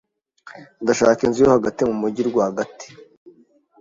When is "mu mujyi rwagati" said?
1.89-2.87